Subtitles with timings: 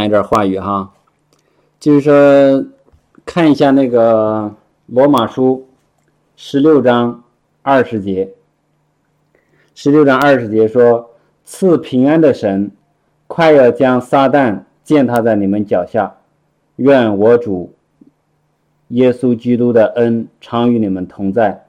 [0.00, 0.90] 享一点话语哈，
[1.78, 2.66] 就是说
[3.26, 4.50] 看一下那个
[4.86, 5.68] 罗马书
[6.36, 7.22] 十六章
[7.60, 8.32] 二十节，
[9.74, 11.10] 十六章二十节说
[11.44, 12.70] ：“赐平安的神，
[13.26, 16.16] 快要将撒旦践踏在你们脚下。
[16.76, 17.74] 愿我主
[18.88, 21.66] 耶稣基督的恩常与你们同在。”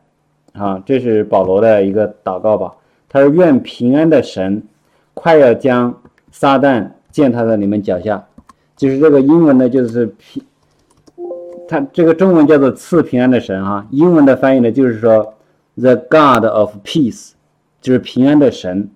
[0.54, 2.74] 啊，这是保罗的一个祷告吧。
[3.10, 4.64] 他说：“愿平安的神，
[5.14, 6.02] 快要将
[6.32, 8.26] 撒旦践踏在你们脚下。”
[8.76, 10.44] 就是这个英文呢，就是平，
[11.68, 13.86] 它这个中文叫做赐平安的神啊。
[13.92, 15.36] 英文的翻译呢，就是说
[15.76, 17.34] “the God of peace”，
[17.80, 18.90] 就是平安的神，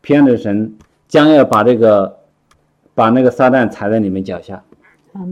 [0.00, 0.74] 平安的神
[1.06, 2.16] 将要把这个
[2.94, 4.62] 把那个撒旦踩在你们脚下。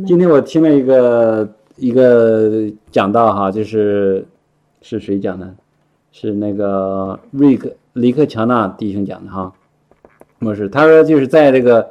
[0.07, 4.27] 今天我听了一个一个讲道哈，就是
[4.83, 5.55] 是谁讲的？
[6.11, 9.53] 是那个瑞克里克乔纳弟兄讲的哈。
[10.41, 11.89] 不是，他说就是在这个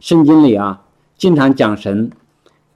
[0.00, 0.82] 圣经里啊。
[1.16, 2.10] 经常讲神，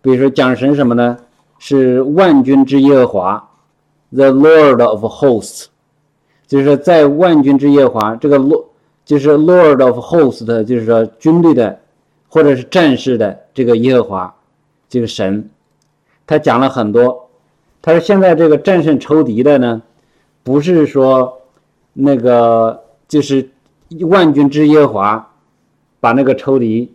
[0.02, 1.16] 比如说讲神什么呢？
[1.59, 3.48] 是万军之耶和华
[4.10, 5.65] ，The Lord of Hosts，
[6.46, 8.66] 就是在万军之耶和华这个 lo
[9.07, 11.80] 就是 Lord of Hosts，就是说军队的
[12.29, 14.35] 或者是战士的这个耶和华，
[14.91, 15.48] 这个神，
[16.26, 17.30] 他讲了很多。
[17.80, 19.80] 他说现在这个战胜仇敌的呢，
[20.43, 21.41] 不是说
[21.95, 23.48] 那个就是
[24.02, 25.32] 万军之耶和华
[25.98, 26.93] 把那个仇敌。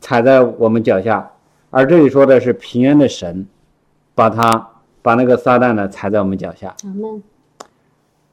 [0.00, 1.32] 踩在我们脚下，
[1.70, 3.46] 而这里说的是平安的神，
[4.14, 4.70] 把他
[5.02, 6.74] 把那个撒旦呢踩在我们脚下。
[6.84, 7.22] 嗯，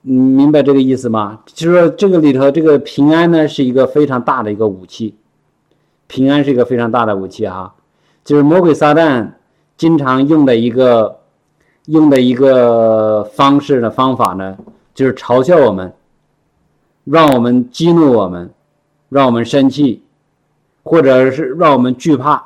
[0.03, 1.41] 明白这个意思吗？
[1.45, 5.15] 就是说这个里头这个平安呢是一个非常大的一个武器，
[6.07, 7.73] 平安是一个非常大的武器哈。
[8.23, 9.31] 就是魔鬼撒旦
[9.77, 11.19] 经常用的一个
[11.85, 14.57] 用的一个方式的方法呢，
[14.93, 15.93] 就是嘲笑我们，
[17.05, 18.51] 让我们激怒我们，
[19.09, 20.03] 让我们生气。
[20.83, 22.43] 或者是让我们惧怕，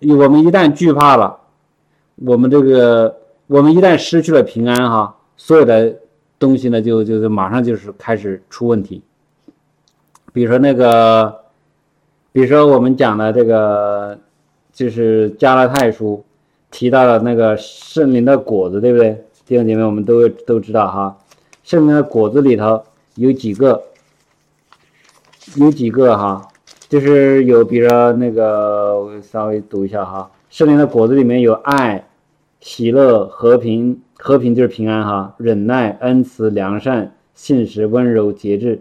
[0.00, 1.38] 我们一旦惧怕了，
[2.16, 3.16] 我们这个
[3.46, 5.96] 我们一旦失去了平安哈，所有的
[6.38, 9.02] 东西呢就就是马上就是开始出问题。
[10.32, 11.42] 比如说那个，
[12.32, 14.18] 比如说我们讲的这个，
[14.72, 16.24] 就是加拉太书
[16.72, 19.24] 提到了那个圣灵的果子，对不对？
[19.46, 21.16] 弟兄姐妹，我们都都知道哈，
[21.62, 22.82] 圣灵的果子里头
[23.14, 23.84] 有几个，
[25.54, 26.48] 有几个哈。
[26.88, 32.06] 就是有，比如说那个，我稍微读一下哈，圣灵的果子里面有爱、
[32.60, 38.80] 喜乐、和平，和平就是平安哈，忍耐、恩慈、良善、信实、温柔、节制，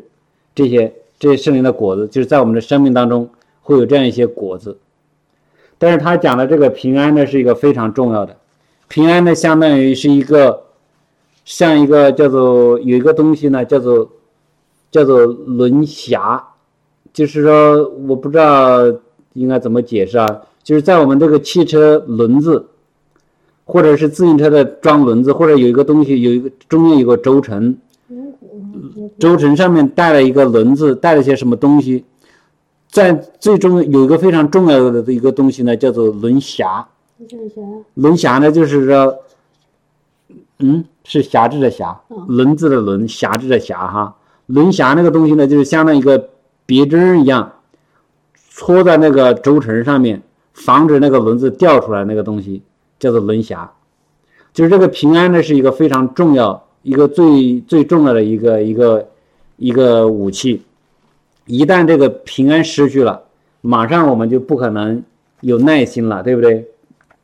[0.54, 3.30] 这些这些圣灵的果子，就是在我们的生命当中
[3.62, 4.78] 会有这样一些果子。
[5.80, 8.36] 但是他讲的这个平安呢，是一个非常重要的，
[8.90, 10.66] 平安呢，相当于是一个
[11.46, 14.12] 像一个叫做有一个东西呢，叫做
[14.92, 16.42] 叫做轮匣。
[17.14, 18.80] 就是说，我不知道
[19.34, 20.42] 应该怎么解释啊。
[20.64, 22.66] 就是在我们这个汽车轮子，
[23.66, 27.78] 或者是自行车的装轮子，或者有一个东西，有一个中间有个轴承，
[29.20, 32.04] 轴承上面带了一个轮子，带了些什么东西，
[32.90, 36.86] 在最终有一个非常重要的一个东西呢，叫做轮匣。
[37.94, 39.16] 轮匣呢，就是说，
[40.60, 44.16] 嗯，是辖制的辖，轮子的轮，辖制的辖哈。
[44.48, 46.30] 轮匣那个东西呢，就是相当于一个。
[46.66, 47.54] 别针一样，
[48.50, 50.22] 戳在那个轴承上面，
[50.54, 52.04] 防止那个轮子掉出来。
[52.06, 52.62] 那个东西
[53.00, 53.68] 叫做轮匣，
[54.54, 59.10] 就是这个平安呢，是一个非常重要、一个最最重要的一个一个
[59.58, 60.62] 一个武器。
[61.46, 63.24] 一旦这个平安失去了，
[63.62, 65.04] 马上我们就不可能
[65.42, 66.66] 有耐心了，对不对？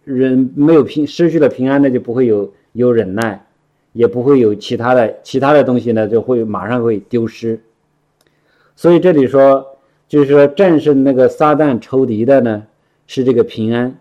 [0.04, 3.46] 人没有平失去了平安，那就不会有有忍耐，
[3.94, 7.62] 也不会有其他的其他的东西呢，就会马上会丢失。
[8.80, 12.64] 所以这里说，就是说战胜那个撒旦仇敌的呢，
[13.08, 13.94] 是这个平安。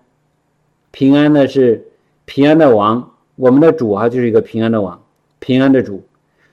[0.93, 1.84] 平安呢是
[2.27, 5.03] 平安的王，我们的主啊就是一个平安的王，
[5.41, 6.00] 平安的主。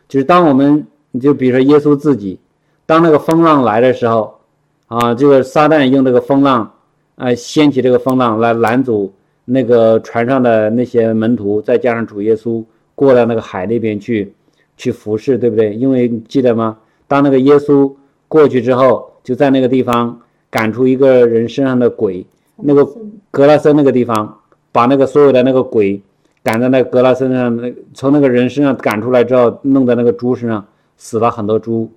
[0.08, 2.40] 就是当我们，你就比如说耶稣自己，
[2.88, 4.40] 当那个风浪来的时候，
[4.88, 6.74] 啊，这个撒旦用这个风浪，
[7.18, 9.13] 啊，掀起这个风浪来拦阻
[9.45, 14.33] 那个船上的那些门徒，再加上主耶稣过到那个海那边去，
[14.78, 15.75] 去服侍，对不对？
[15.75, 16.75] 因为记得吗？
[17.07, 17.94] 当那个耶稣。
[18.35, 22.25] 过去之后，就在那个地方赶出一个人身上的鬼，
[22.57, 22.85] 那个
[23.31, 24.41] 格拉森那个地方，
[24.73, 26.01] 把那个所有的那个鬼
[26.43, 30.67] 赶在那格拉森上，那从那个人身上赶出来之后，弄在那个猪身上，
[30.97, 31.89] 死了很多猪，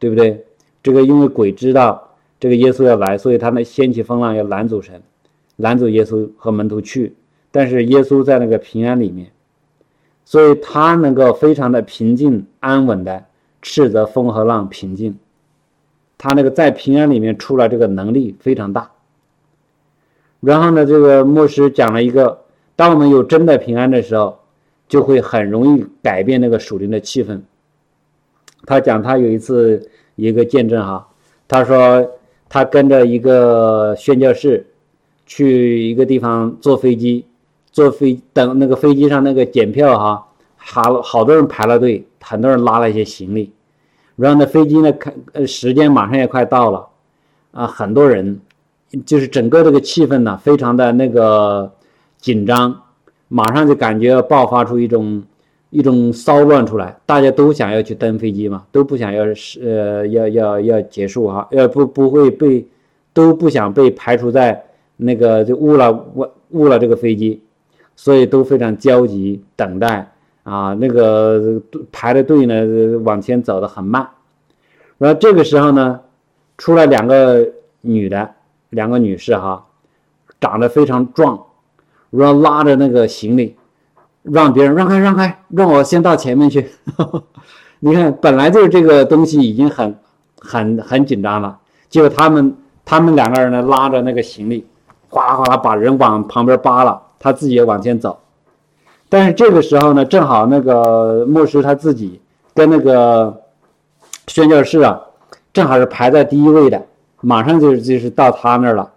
[0.00, 0.44] 对不对？
[0.82, 2.10] 这个因为鬼知道
[2.40, 5.00] 这个耶稣要来，所以他那掀起风浪要拦阻神，
[5.58, 7.14] 拦阻耶稣和门徒去。
[7.52, 9.30] 但是耶稣在那个平安里面，
[10.24, 13.24] 所以他能够非常的平静安稳的
[13.62, 15.16] 斥责风和浪平静。
[16.24, 18.90] 他那个在平安里面出来这个能力非常大，
[20.40, 22.40] 然后呢，这个牧师讲了一个，
[22.74, 24.38] 当我们有真的平安的时候，
[24.88, 27.42] 就会很容易改变那个属灵的气氛。
[28.64, 31.06] 他讲他有一次一个见证哈，
[31.46, 32.10] 他说
[32.48, 34.66] 他跟着一个宣教士
[35.26, 37.26] 去一个地方坐飞机，
[37.70, 43.52] 坐飞等那个飞机上那个检票哈，好好多人排了队，很多人拉了一些行李，
[44.16, 46.86] 然后呢飞机呢看呃时间马上也快到了，
[47.52, 48.40] 啊很多人，
[49.04, 51.72] 就是整个这个气氛呢非常的那个
[52.18, 52.82] 紧张，
[53.28, 55.22] 马上就感觉要爆发出一种。
[55.70, 62.64] 一种骚乱出来，大家都想要去登飞机嘛，都不想要是呃要要要结束哈，要不不会被
[63.12, 64.66] 都不想被排除在
[64.96, 67.42] 那个就误了误误了这个飞机，
[67.96, 70.13] 所以都非常焦急等待
[70.44, 71.60] 啊，那个
[71.90, 74.08] 排的队呢往前走的很慢，
[74.98, 76.00] 然后这个时候呢，
[76.56, 77.44] 出来两个
[77.80, 78.30] 女的，
[78.70, 79.66] 两个女士哈，
[80.40, 81.44] 长得非常壮，
[82.10, 83.56] 然后拉着那个行李。
[84.22, 86.66] 让别人让开让开，让我先到前面去。
[87.80, 89.94] 你看，本来就是这个东西已经很
[90.40, 91.58] 很很紧张了，
[91.90, 92.56] 结果他们
[92.86, 94.66] 他们两个人呢拉着那个行李，
[95.10, 98.18] 哗啦哗啦把人往旁边扒了，他自己也往前走。
[99.14, 102.20] 但是这个时候呢，正好那个牧师他自己
[102.52, 103.42] 跟那个
[104.26, 105.00] 宣教士啊，
[105.52, 106.84] 正好是排在第一位的，
[107.20, 108.90] 马上就就是到他那儿了。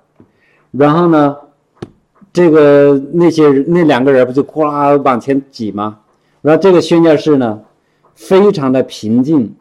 [0.72, 1.38] 然后呢？
[2.34, 6.00] 这个那些那两个人不就呼啦往前挤吗？
[6.42, 7.62] 然后这个宣教士呢，
[8.16, 9.56] 非常的平静，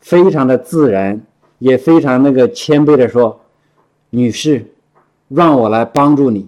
[0.00, 1.22] 非常的自然，
[1.58, 3.40] 也非常那个谦卑的说
[4.10, 4.66] ：“女士，
[5.28, 6.46] 让我来帮助你，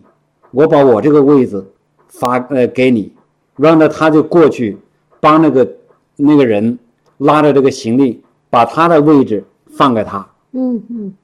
[0.51, 1.73] 我把我这个位子
[2.07, 3.13] 发呃给你。”
[3.57, 4.79] 然后呢，他就过去
[5.21, 5.69] 帮那个
[6.17, 6.79] 那个人
[7.19, 10.27] 拉着这个行李，把他的位置放给他。
[10.53, 11.15] 嗯嗯。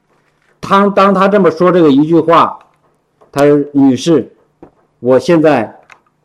[0.61, 2.59] 他当他这么说这个一句话，
[3.31, 4.33] 他说：“女士。”
[5.01, 5.81] 我现在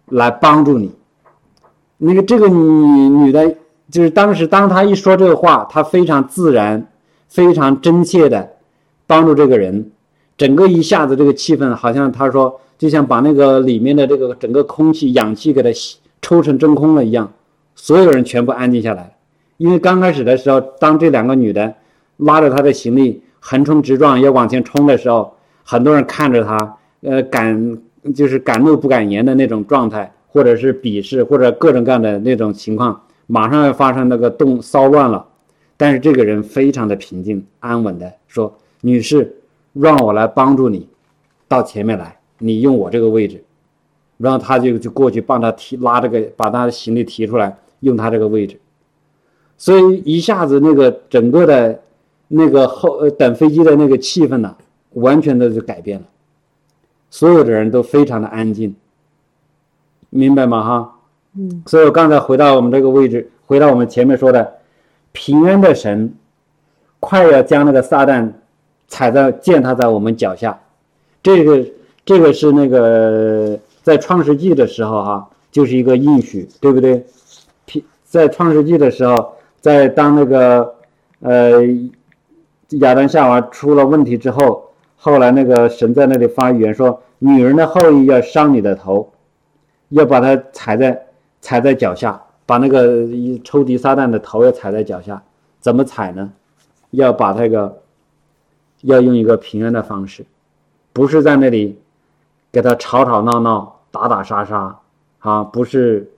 [0.05, 0.91] 来帮助你。
[1.97, 2.55] 那个这个女
[3.09, 3.55] 女的，
[3.89, 6.87] 就是当时当他一说这个话，她非常自然、
[7.27, 8.47] 非常真切的
[9.07, 9.89] 帮助这个人，
[10.37, 15.69] 整个一下子这个气氛好像他说就像把那个里面的这个整个空气、氧气给它
[16.21, 17.31] 抽成真空了一样，
[17.75, 19.15] 所有人全部安静下来。
[19.57, 21.73] 因为刚开始的时候，当这两个女的
[22.17, 27.77] 拉着她的行李横冲直撞要往前冲的时候，很多人看着她，呃，敢。
[28.15, 35.25] 就是敢怒不敢言的那种状态，或者是鄙视，或者各种各样的那种情况，马上要发生那个动骚乱了。
[35.75, 39.35] 但是这个人非常的平静安稳的说：“女士，
[39.73, 40.87] 让我来帮助你，
[41.49, 43.43] 到前面来，你用我这个位置。”
[44.17, 48.59] 然后他就就过去帮他提拉这个，把他的行李提出来，用他这个位置。
[49.57, 51.79] 所以一下子那个整个的，
[52.27, 54.55] 那个后呃等飞机的那个气氛呢，
[54.93, 56.05] 完全的就改变了。
[57.11, 58.75] 所有的人都非常的安静，
[60.09, 60.63] 明白吗？
[60.63, 60.99] 哈，
[61.35, 64.55] 嗯，所以我刚才回到我们这个位置，回到我们前面说的，
[65.11, 66.13] 平安的神，
[66.99, 68.31] 快要将那个撒旦
[68.87, 70.59] 踩在践踏在我们脚下，
[71.21, 71.63] 这个
[72.07, 77.05] 这个是那个在创世纪的时候哈，就是一个应许，对不对？
[78.05, 80.73] 在创世纪的时候，在当那个
[81.19, 81.61] 呃
[82.79, 84.63] 亚当夏娃出了问题之后。
[84.99, 89.13] 后来那个神在那里发预言说：“女人的后裔要伤你的头，
[89.89, 91.05] 要把它踩在
[91.39, 93.05] 踩在脚下，把那个
[93.43, 95.21] 抽屉撒旦的头要踩在脚下。
[95.59, 96.33] 怎么踩呢？
[96.89, 97.79] 要把那个
[98.81, 100.25] 要用一个平安的方式，
[100.93, 101.77] 不是在那里
[102.51, 104.79] 给他吵吵闹闹、打打杀杀
[105.19, 106.09] 啊，不是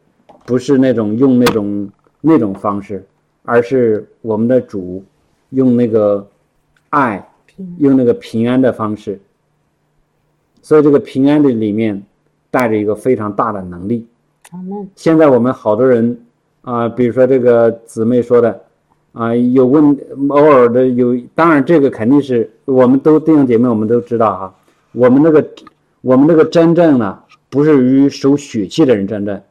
[0.45, 1.89] 不是那种用那种
[2.21, 3.05] 那种方式，
[3.43, 5.03] 而是我们的主
[5.49, 6.27] 用那个
[6.89, 7.23] 爱。”
[7.77, 9.19] 用那个平安的方式，
[10.61, 12.01] 所以这个平安的里面
[12.49, 14.07] 带着一个非常大的能力。
[14.95, 16.17] 现在我们好多人
[16.61, 18.61] 啊，比如说这个姊妹说的
[19.11, 19.93] 啊，有问
[20.29, 24.55] 偶尔的有，当然这个肯定是我们都弟兄姐妹我们都知道哈。
[24.93, 25.45] 我们那个
[26.01, 29.41] 我们这个真正呢，不是与守血气的人真正，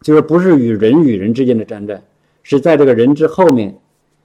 [0.00, 2.00] 就是不是与人与人之间的真正，
[2.42, 3.78] 是在这个人之后面，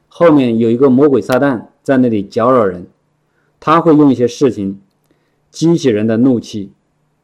[0.08, 1.68] 后面有一个魔鬼撒旦。
[1.84, 2.86] 在那里搅扰人，
[3.60, 4.80] 他会用一些事情
[5.50, 6.72] 激起人的怒气，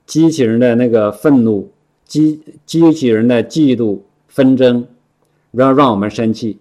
[0.07, 1.71] 激起人的那个愤怒，
[2.05, 4.87] 激激起人的嫉妒纷争，
[5.51, 6.57] 然后让我们生气。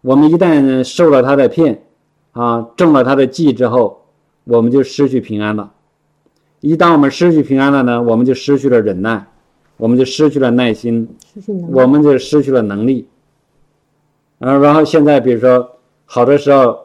[0.00, 1.82] 我们一旦受了他的骗，
[2.32, 4.06] 啊，中了他的计之后，
[4.44, 5.73] 我们就失去平安了。
[6.64, 9.26] 一旦我们失去平安了呢，我们就失去了忍耐，
[9.76, 11.06] 我们就失去了耐心，
[11.70, 13.06] 我们就失去了能力。
[14.38, 15.70] 啊，然后现在比如说，
[16.06, 16.80] 好多时候。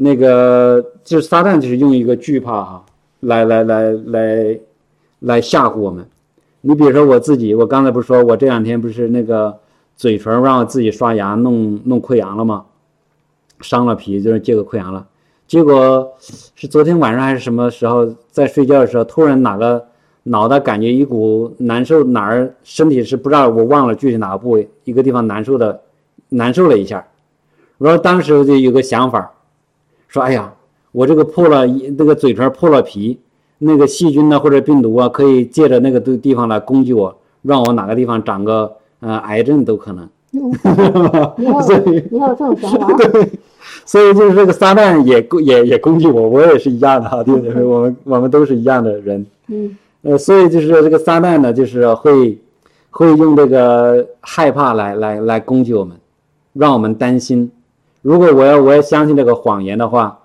[0.00, 2.86] 那个就是撒旦，就是用一个惧怕哈，
[3.18, 4.60] 来来来来
[5.18, 6.06] 来吓唬我们。
[6.60, 9.58] 你比如说我自己，我刚才不是说我这两天不是那个
[9.96, 12.66] 嘴唇让我自己刷牙弄弄溃疡了吗？
[13.60, 15.04] 伤了皮，就是结个溃疡了。
[15.48, 16.12] 结果
[16.54, 19.82] 是昨天晚上还是什么时候，在睡觉的时候，突然哪个
[20.24, 25.80] 脑袋感觉一股难受，哪儿身体是不知道，我忘了具体哪个部位，一个地方难受的，
[26.28, 27.02] 难受了一下。
[27.78, 29.32] 然后当时就有个想法，
[30.06, 30.52] 说：“哎呀，
[30.92, 33.18] 我这个破了，那个嘴唇破了皮，
[33.56, 40.48] 那个细菌呢或者病毒啊，可以借着那个地地方来攻击我，让我哪个地方长个呃癌症都可能。”你有
[41.38, 41.46] 你
[42.18, 42.94] 有这种想法？
[42.98, 43.30] 对，
[43.84, 47.62] 所以就是这个撒旦也攻也也攻击我，我也是一样的哈，对不对？
[47.62, 49.26] 我们我们都是一样的人。
[49.48, 49.76] 嗯。
[50.02, 52.38] 呃，所以就是这个撒旦呢，就是会
[52.90, 55.96] 会用这个害怕来来来攻击我们，
[56.52, 57.50] 让我们担心。
[58.02, 60.18] 如果我要我要相信这个谎言的话，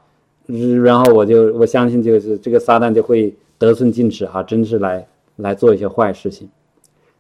[0.84, 5.06] 然后我就我相信就是这个撒旦就会得寸进尺哈，真是来
[5.38, 6.48] 来做一些坏事情。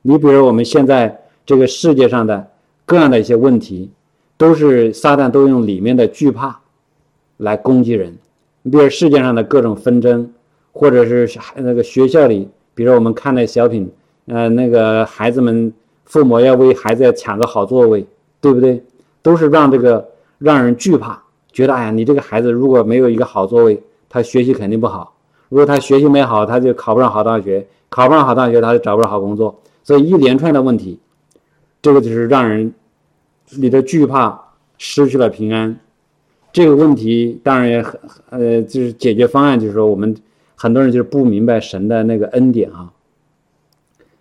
[0.02, 2.48] 你比如我们现在这个世界上的。
[2.86, 3.90] 各样的一些问题，
[4.44, 6.60] 都是撒旦都用里面的惧怕
[7.38, 8.18] 来攻击人。
[8.62, 10.30] 你比如世界上的各种纷争，
[10.74, 13.90] 或者是那个学校里，比如我们看那小品，
[14.26, 15.72] 呃，那个孩子们
[16.04, 18.06] 父母要为孩子要抢个好座位，
[18.42, 18.84] 对不对？
[19.22, 20.10] 都是让这个
[20.40, 21.24] 让人惧怕，
[21.54, 25.16] 觉得哎呀，你这个孩子如果没有一个好座位，他学习肯定不好。
[25.48, 29.58] 如果他学习没好，他就考不上好大学，考不上好大学，他就找不着好工作。
[29.84, 31.00] 所以一连串的问题。
[31.82, 32.74] 这个就是让人
[33.58, 34.40] 你的惧怕
[34.78, 35.80] 失去了平安，
[36.52, 40.16] 这个问题当然也很呃，就是解决方案就是说我们
[40.56, 42.92] 很多人就是不明白神的那个恩典啊，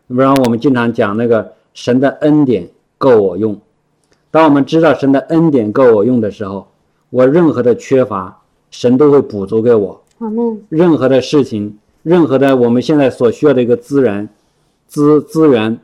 [0.09, 3.61] 不然我们经常讲那个神的恩典够我用。
[4.31, 6.69] 当我们知道神的恩典够我用的时候，
[7.11, 10.03] 我任何的缺乏神都会补足给我。
[10.69, 14.29] 任何的事情，任何的我们现在所需要的一个资源
[14.87, 15.79] 资资源，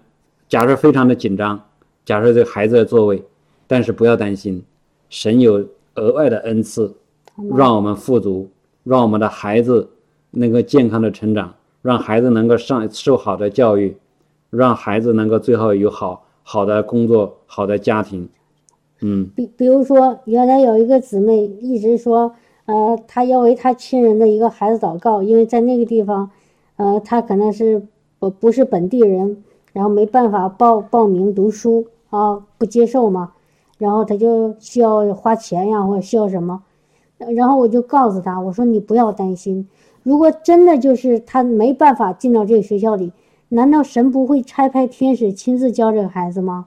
[0.48, 1.60] 假设非常的紧张。
[2.04, 3.22] 假设这个孩子的座位，
[3.68, 4.64] 但是不要担心，
[5.10, 5.62] 神有
[5.96, 6.90] 额外的恩赐，
[7.54, 8.48] 让我们富足，
[8.82, 9.90] 让我们的孩子
[10.30, 13.94] 能够健康的成长，让孩子能够上受好的教育，
[14.48, 18.26] 让孩子能够最后有好好的工作、好的家庭。
[19.02, 22.34] 嗯，比比如说，原来有一个姊妹一直说，
[22.64, 26.30] 呃，她要为她亲人的一个孩子祷告，因为在那个地方，
[26.76, 27.82] 呃，她可能是
[28.18, 29.44] 不不是本地人，
[29.74, 31.86] 然后没办法报报名读书。
[32.10, 33.34] 啊，不接受嘛，
[33.78, 36.62] 然后他就需要花钱呀，或者需要什么，
[37.16, 39.68] 然后我就告诉他，我说你不要担心，
[40.02, 43.12] 如果真的就是他没办法进到这个学校里，
[43.48, 46.66] 难道神不会差派天使亲自教这个孩子吗？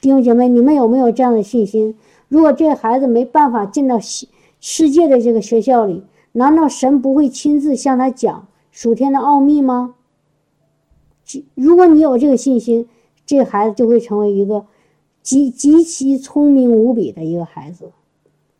[0.00, 1.96] 弟兄姐妹，你们有没有这样的信心？
[2.28, 4.26] 如果这孩子没办法进到世
[4.60, 9.94] 世界的这个学校里，难道神不会亲自向他讲属天的奥秘吗？
[11.54, 12.88] 如果你有这个信心，
[13.26, 14.64] 这孩子就会成为一个
[15.20, 17.90] 极极其聪明无比的一个孩子，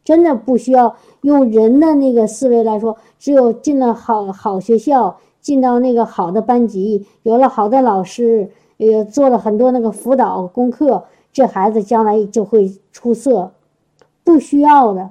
[0.04, 2.96] 真的不需要用人的那个思维来说。
[3.20, 13.52] 只有进了好好学校，进到那个好的班级，有了好的老师，也做了很多那个辅导功课，这孩子将来就会出色。
[14.24, 15.10] 不需要的，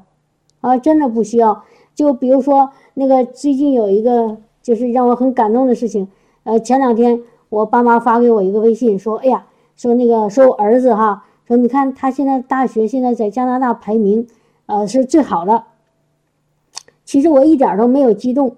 [0.60, 1.64] 啊，真的不需要。
[1.96, 6.10] 就比如说那个最近有一个就是让我很感动的事情，
[6.44, 7.24] 呃，前两天。
[7.50, 14.28] 我爸妈发给我一个微信，说：“哎呀，说那个说我儿子哈，说你看他现在大学现在在加拿大排名，
[14.66, 15.64] 呃是最好的。
[17.06, 18.56] 其实我一点都没有激动，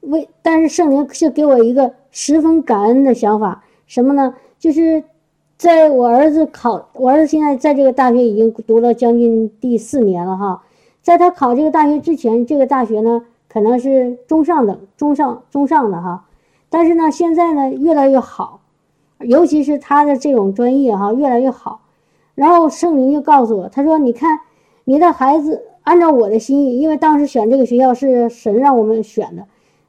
[0.00, 4.34] 为但是圣灵是给我一个十分感恩的想法，什么呢？
[4.58, 5.04] 就是
[5.56, 10.64] 在我儿子考，我儿子现在在这个大学已经读了将近第四年了哈，
[11.02, 16.24] 在他考这个大学之前，这个大学呢可能是中上等、中上、中上的哈。”
[16.70, 18.60] 但是呢，现在呢越来越好，
[19.20, 21.80] 尤其是他的这种专业哈越来越好。
[22.34, 24.38] 然后圣灵就告诉我，他说：“你看，
[24.84, 29.46] 你的孩子按照我的心意，因为当时选这个学校是神让我们选的，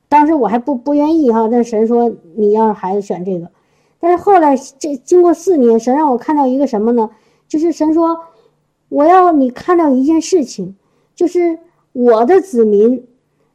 [0.08, 3.52] 当时我还不不愿意哈，但神说你让孩子选这个。
[4.00, 7.10] 但是后来这经过四年，神让我看到一个什么呢？
[7.48, 8.18] 就是神说
[8.88, 10.76] 我要你看到一件事情，
[11.14, 11.60] 就是
[11.92, 13.06] 我的子民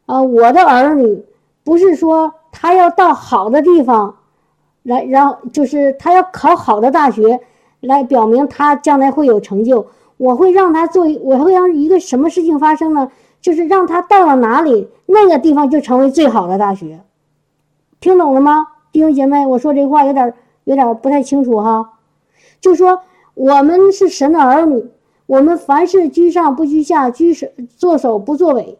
[0.06, 1.24] 啊，我的儿女，
[1.64, 4.14] 不是说。”他要到好的地方，
[4.84, 7.40] 来，然后就是他要考好的大学，
[7.80, 9.88] 来表明他将来会有成就。
[10.16, 13.10] 我会让他做，我会让一个什么事情发生呢？
[13.40, 17.00] 就是让他到了哪里，那个地方就成为最好的大学。
[17.98, 19.44] 听懂了吗，弟兄姐妹？
[19.44, 20.32] 我说这话有点
[20.62, 21.94] 有点不太清楚哈。
[22.60, 23.00] 就说
[23.34, 24.88] 我们是神的儿女，
[25.26, 28.78] 我们凡事居上不居下，居首作首不作尾。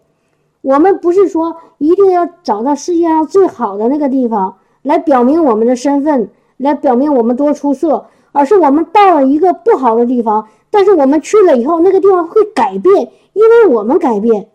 [0.65, 14.49] 我们不是说一定要找到世界上最好的那个地方来表明我们的身份，来表明我们多出色，而是我们到了一个不好的地方，但是我们去了以后，那个地方会改变，因为我们改变，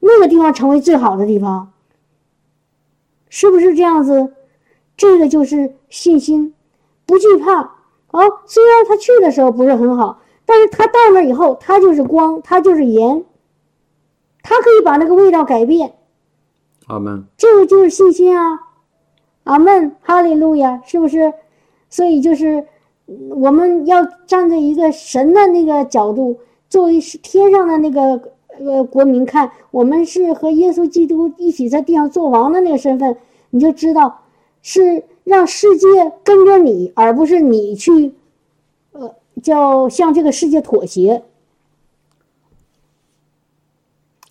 [0.00, 1.72] 那个地方成为最好的地方，
[3.28, 4.32] 是不是这样子？
[4.96, 6.54] 这个就是信心，
[7.04, 7.60] 不惧怕。
[8.12, 13.24] 哦，虽然他去的时候不是很好，但是他到那以后，他就是光，他就是盐，
[14.64, 15.92] 可以把那个味道改变。
[16.86, 17.24] 阿门。
[17.36, 18.58] 这个就是信心啊！
[19.44, 21.32] 阿门，哈利路亚，是不是？
[21.90, 22.64] 所以就是
[23.28, 33.16] 我们要站在一个神的那个角度，作为是天上的那个呃国民看，我们是和耶稣基督一起在地上做王的那个身份，
[33.50, 34.22] 你就知道
[34.62, 35.04] 是。
[35.24, 35.86] 让世界
[36.22, 38.12] 跟着你，而不是你去，
[38.92, 41.22] 呃，叫向这个世界妥协。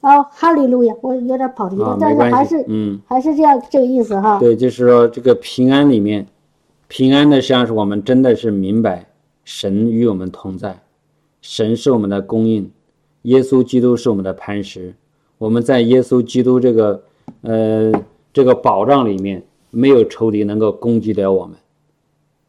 [0.03, 4.37] 哦，哈利路亚，我有点跑题了，但是还是，嗯，还是这样这个意思哈。
[4.39, 6.27] 对，就是说这个平安里面，
[6.87, 9.07] 平安的实际上是我们真的是明白
[9.43, 10.79] 神与我们同在，
[11.41, 12.69] 神是我们的供应，
[13.23, 14.93] 耶稣基督是我们的磐石，
[15.39, 17.03] 我们在耶稣基督这个
[17.41, 17.91] 呃
[18.31, 19.43] 这个保障里面。
[19.75, 21.55] 没有仇敌能够攻击得了我们，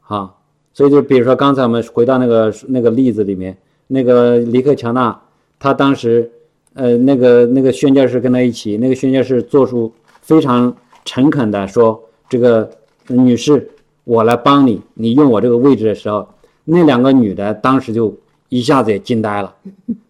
[0.02, 0.34] 啊，
[0.74, 3.56] 所以就比如说刚才我们回到那个那个例子里面，
[3.86, 5.22] 那个尼克强纳，
[5.58, 6.30] 他当时，
[6.74, 12.70] 呃，那个那个宣教士跟他一起，那个宣教士做出非常诚恳的说：“这个
[13.08, 13.68] 女士，
[14.04, 16.28] 我来帮你，你用我这个位置的时候，
[16.64, 18.14] 那两个女的当时就
[18.48, 19.54] 一下子也惊呆了，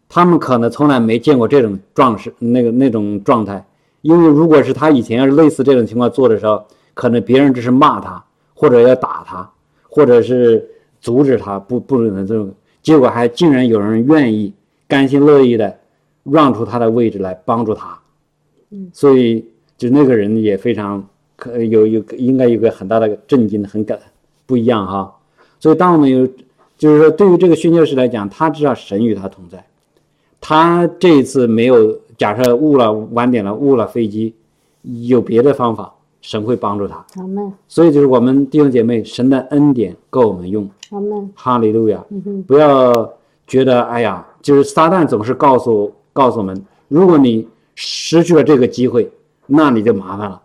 [0.08, 3.64] 他们可能从来没见过这种壮士那个那种状态，
[4.02, 6.62] 因为如果是他以前要是类似这种情况做的时候。”
[6.94, 9.50] 可能别人只是骂他，或者要打他，
[9.88, 10.64] 或者是
[11.00, 12.54] 阻止他，不不能这种，
[12.84, 14.54] 结果还竟然有人愿意
[14.86, 15.76] 甘心乐意的
[16.24, 17.98] 让出他的位置来帮助他，
[18.70, 19.44] 嗯，所以
[19.76, 23.98] 就那个人也非常可有有应该有个很大的震惊，很感
[24.46, 25.14] 不一样哈。
[25.60, 26.26] 所以当我们有
[26.76, 29.64] 就是说对于这个宣教士来讲，他知道神与他同在，
[30.40, 34.34] 他这一次没有假设误了晚点了误了飞机，
[34.82, 35.92] 有别的方法。
[36.24, 37.52] 神会帮助他，阿门。
[37.68, 41.30] 所以就是我们弟兄姐妹，神的恩典够我们用，阿门。
[41.34, 42.02] 哈利路亚。
[42.46, 43.12] 不要
[43.46, 49.12] 觉得哎呀，就是撒旦总是告诉告诉我们，如果你失去了这个机会，
[49.46, 50.40] 那你就麻烦了。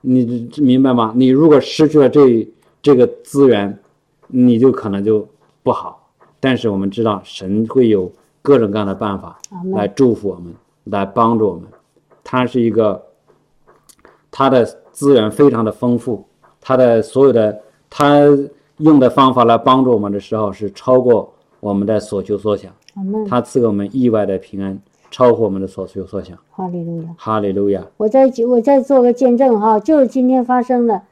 [0.00, 1.12] 你明白吗？
[1.14, 2.48] 你如果失去了这
[2.80, 3.78] 这个资源，
[4.28, 5.28] 你就可能就
[5.62, 6.08] 不好。
[6.40, 8.10] 但是我们知道，神会有
[8.40, 9.38] 各种各样的办法
[9.74, 11.64] 来祝福我们，来帮助我们。
[12.24, 13.02] 他是一个
[14.30, 14.80] 他的。
[14.92, 16.22] 资源非常的丰富，
[16.60, 18.20] 他的所有的他
[18.76, 22.70] 用的方法来帮助我们的时候是超过我们的所求所想。
[23.26, 24.78] 他赐给我们意外的平安，
[25.12, 26.36] 超乎我们的所求所想。
[26.50, 27.86] 哈利路亚，哈利路亚。
[27.98, 31.02] 我再我再做个见证哈，就是今天发生的，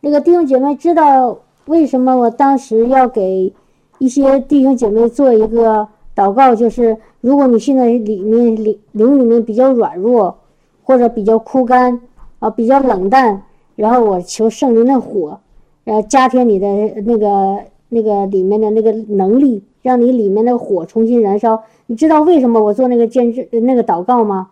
[0.00, 3.52] 那个弟兄姐妹知道为什么我当时要给
[3.98, 5.86] 一些弟兄姐妹做一个
[6.16, 10.38] 祷告，就是如果你现在里面灵灵里面比较软弱，
[10.82, 12.00] 或者比较枯干。
[12.42, 13.40] 啊，比较冷淡，
[13.76, 15.38] 然后我求圣灵的火，
[15.84, 16.66] 然后加添你的
[17.06, 21.62] 那个那个里面的那个能力，让你里面的火重新燃烧。
[21.86, 24.48] 你知道为什么我做那个见证那个祷告吗？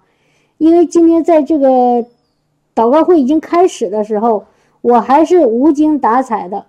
[0.58, 2.04] 因为今天在这个
[2.74, 4.44] 祷告会已经开始的时候，
[4.82, 6.66] 我还是无精打采的，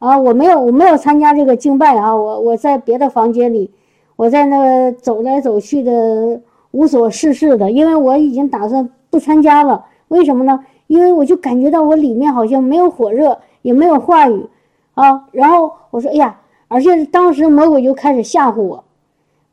[0.00, 3.70] 啊，我没有我没有参加这个敬拜啊，我我在别的房间里，
[4.16, 6.40] 我在那走来走去的
[6.72, 9.84] 无所事事的，因为我已经打算不参加了。
[10.08, 10.64] 为什么呢？
[10.88, 14.46] 因为我就感觉到我里面好像没有火热，也没有话语，
[14.94, 18.84] 啊，然后我说，哎呀，而且当时魔鬼就开始吓唬我，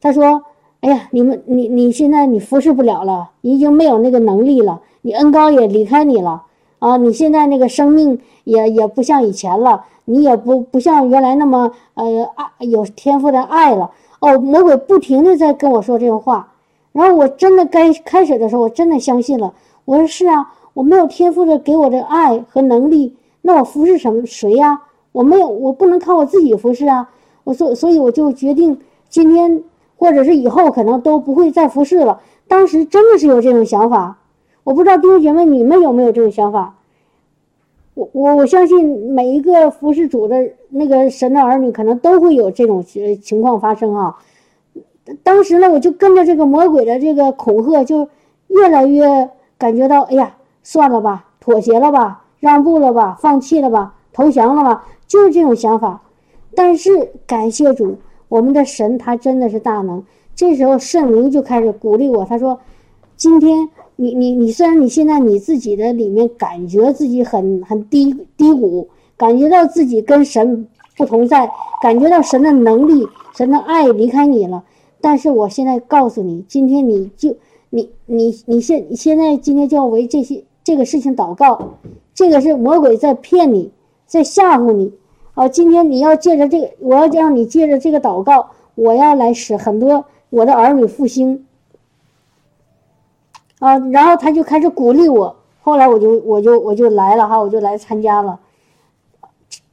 [0.02, 0.44] 他说，
[0.82, 6.44] 哎呀，你们，你你现在你服侍不了了，你已经没有那个能力了，你恩高也离开你了，
[6.80, 16.52] 啊，你现在那个生命也也不像以前了，你也不不像原来那么呃爱有天赋的爱了，哦，魔鬼不停的在跟我说这种话，
[16.92, 19.54] 然后我真的该开始的时候，我真的相信了。
[19.86, 24.82] 我说是啊，我没有天赋的给我的爱和能力，那我服侍什么谁呀？
[25.16, 27.10] 我没有，我不能靠我自己服侍啊。
[27.46, 29.64] 我所所以我就决定今天
[29.96, 32.20] 或者是以后可能都不会再服侍了。
[32.48, 34.18] 当时真的是有这种想法，
[34.66, 36.76] 我不知道弟兄姐妹你们有没有这种想法？
[37.94, 44.18] 我我我相信每一个服侍主的那个神的儿女可能都会有这种情情况发生啊。
[45.24, 48.10] 当时呢，我就跟着这个魔鬼的这个恐吓，就
[48.48, 49.30] 越来越。
[49.58, 56.02] 感觉到，哎呀，算了吧，妥协了吧，让步了吧，放弃了吧，投降了吧，就是这种想法。
[56.54, 57.98] 但是感谢主，
[58.30, 60.04] 我们的神他真的是大能。
[60.36, 62.60] 这时候圣灵就开始鼓励我，他说
[63.16, 68.88] ：“今天你你你虽然你现在你自己的里面感觉自己很很低低谷，
[69.18, 71.50] 感觉到自己跟神不同在，
[71.82, 74.64] 感觉到神的能力、神的爱离开你了，
[75.00, 77.36] 但是我现在告诉你，今天你就
[77.70, 81.78] 你你你现你现在今天就要为这些这个事情祷告，
[82.14, 83.72] 这个是魔鬼在骗你，
[84.06, 84.94] 在吓唬你
[85.34, 85.48] 啊！
[85.48, 91.46] 今天你要借着这个，我要让你借着这个祷告，我要来使很多我的儿女复兴。
[93.60, 98.40] 啊，然后他就开始鼓励我，后来我就我就我就来了哈，我就来参加了。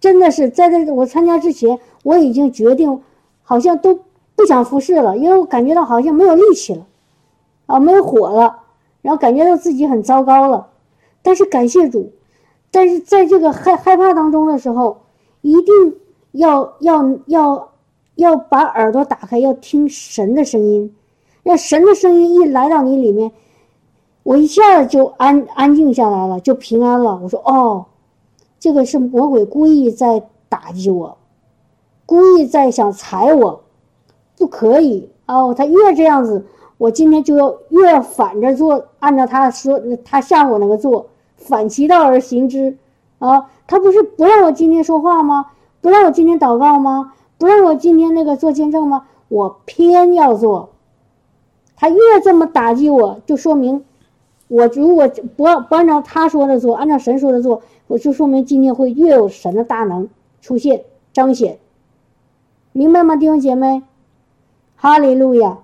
[0.01, 3.03] 真的是在这我参加之前，我已经决定，
[3.42, 4.01] 好像都
[4.35, 6.87] 不想服侍了，因为我感觉到好像没有力气了，
[7.66, 8.61] 啊，没有火了，
[9.03, 10.68] 然后感觉到自己很糟糕了。
[11.23, 12.11] 但是感谢主，
[12.73, 15.03] 但是在这个害害怕当中的时候，
[15.43, 15.97] 一定
[16.33, 17.69] 要要要
[18.17, 20.97] 要把耳朵打开，要听神的声音，
[21.45, 23.31] 让神的声音一来到你里面。
[24.23, 27.21] 我一下就安安静下来了，就平安了。
[27.23, 27.87] 我说：“哦，
[28.61, 31.19] 这个是魔鬼故意在打击我，
[32.07, 33.65] 故意在想踩我，
[34.39, 35.53] 不可以哦。
[35.53, 36.47] 他越这样子，
[36.79, 41.09] 我今天就要越反着做，按照他说他吓我那个做，
[41.44, 42.78] 反其道而行之
[43.18, 43.50] 啊。
[43.66, 45.46] 他不是不让我今天说话吗？
[45.81, 47.12] 不让我今天祷告吗？
[47.38, 49.07] 不让我今天那个做见证吗？
[49.28, 50.70] 我偏要做。
[51.76, 53.85] 他越这么打击我，就说明。”
[54.48, 60.11] 我如果不不按照他说的做，按照神说的做，我就说明今天会越有神的大能
[60.42, 61.59] 出现彰显，
[62.72, 63.83] 明白吗，弟兄姐妹？
[64.76, 65.61] 哈利路亚！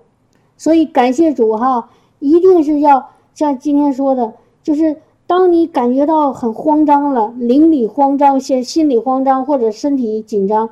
[0.56, 4.96] 所以感谢主哈，一定是要像今天说的，就是
[5.28, 10.70] 当你感觉到很慌张了，灵里慌张，先心里慌张或者身体紧张，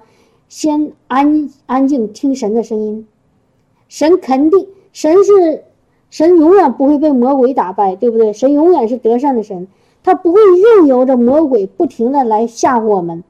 [0.49, 3.07] 先安安静听神的声音，
[3.87, 5.63] 神肯定神是。
[6.09, 8.33] 神永远不会被魔鬼打败，对不对？
[8.33, 9.67] 神永远是得胜的神，
[10.05, 13.25] 他不会任由着魔鬼不停的来吓唬我们，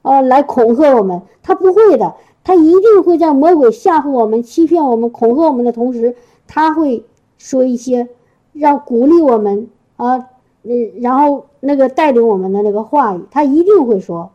[0.00, 6.16] 哦，来恐吓我们，他不会的，他一定会在魔鬼吓唬我们、欺骗我们、恐吓我们的同时，
[6.48, 7.04] 他会
[7.36, 8.08] 说一些
[8.54, 10.18] 让鼓励我们啊，
[10.62, 14.32] 嗯，然后那个带领我们的那个话语，他一定会说，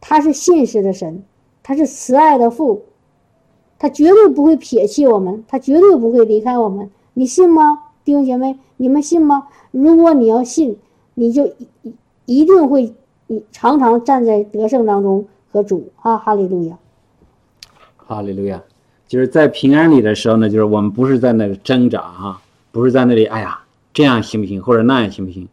[0.00, 1.22] 他是信实的神，
[1.62, 2.84] 他是慈爱的父。
[3.82, 8.58] 他绝对不会撇弃我们，他绝对不会离开我们，你信吗，弟兄姐妹？
[8.76, 9.48] 你们信吗？
[9.70, 10.76] 如果你要信，
[11.14, 11.94] 你就一
[12.26, 12.92] 一定会，
[13.26, 16.78] 你常常站在得胜当中和主啊，哈利路亚，
[17.96, 18.62] 哈利路亚。
[19.08, 23.58] 就是在平安里的时候呢，就是我们不是在那里挣扎哈，不是在那里，哎呀，
[23.92, 25.48] 这样行不行，或者那样行不行？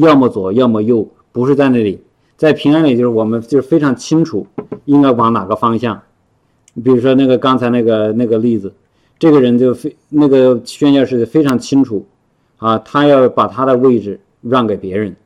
[0.00, 2.00] 要么左，要么右，不是在那里，
[2.36, 4.46] 在平安里就是我们就是非常清楚
[4.84, 6.00] 应该往哪个方向。
[6.84, 8.72] 比如说那个刚才那个那个例子，
[9.18, 12.06] 这个人就非那个宣教士非常清楚，
[12.58, 15.16] 啊，他要把他的位置让给别人，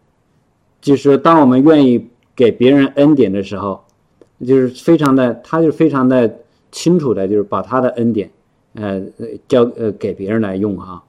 [0.81, 3.85] 就是当我们愿意给别人恩典的时候，
[4.47, 6.41] 就是非常的，他就非常的
[6.73, 8.31] 清楚的，就是把他的恩典，
[8.75, 9.03] 呃，
[9.47, 11.03] 交呃给别人来用哈。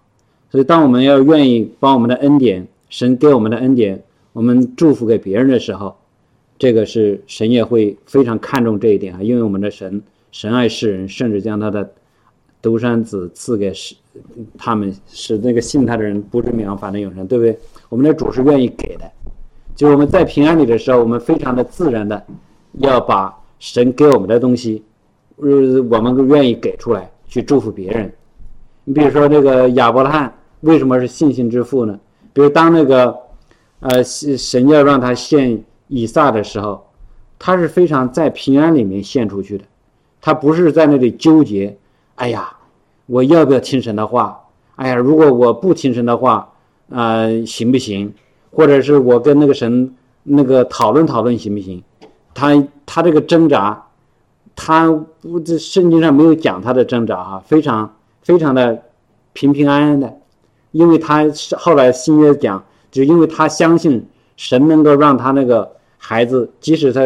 [0.56, 5.94] 所以当我们要愿意把我们的恩典，神给我们的恩典，我们祝福给别人的时候，
[6.58, 10.02] 这个是神也会非常看重这一点啊，因为我们的神。
[10.32, 11.94] 神爱世人，甚至将他的
[12.62, 13.96] 独生子赐给世
[14.58, 17.60] 他们，使那个信他的人不至灭亡，反正永生，对不对？
[17.89, 19.12] 我们的主是愿意给的，
[19.76, 22.26] 就是我们在平安里的时候，我们非常的自然的
[22.80, 24.82] 要把神给我们的东西，
[25.36, 28.10] 呃，我们愿意给出来去祝福别人。
[28.86, 30.34] 你比如说那个亚伯拉罕
[30.65, 31.99] 为什么是信心之父呢？
[32.34, 33.15] 比如当那个
[33.80, 36.88] 呃神要让他献以撒的时候，
[37.38, 39.63] 他是非常在平安里面献出去的。
[40.21, 41.78] 他不是在那里纠结，
[42.15, 42.58] 哎呀，
[43.06, 44.41] 我要不要听神的话？
[44.75, 46.51] 哎呀，如果我不听神的话，
[46.89, 48.12] 啊，行不行？
[48.51, 51.84] 或者是我跟那个神那个讨论讨论行不行？
[52.34, 53.86] 他他这个挣扎，
[54.56, 58.82] 他不这圣经上没有讲他的挣扎哈，非常非常的
[59.34, 60.17] 平平安安的，
[60.75, 62.61] 因为他是后来新约讲，
[62.91, 67.01] 就因为他相信神能够让他那个孩子，即使他。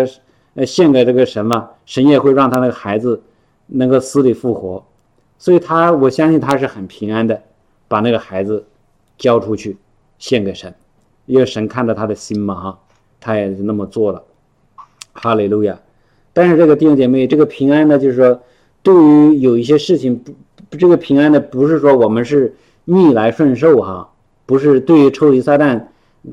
[0.56, 3.22] 呃，献给这个神嘛，神也会让他那个孩子
[3.68, 4.84] 能够死里复活，
[5.38, 7.44] 所以他我相信他是很平安的，
[7.88, 8.66] 把那个孩子
[9.16, 9.78] 交出去
[10.18, 10.74] 献给神，
[11.28, 12.80] 因为神看到他的心嘛哈，
[13.22, 14.24] 他也是那么做了，
[15.14, 15.80] 哈利路亚。
[16.34, 18.42] 但是这个弟兄姐妹，这个平安呢，就是说，
[18.82, 20.34] 对于有一些事情不，
[20.78, 22.54] 这个平安呢，不是说我们是
[22.86, 24.10] 逆来顺受哈，
[24.46, 25.82] 不是对于抽离撒旦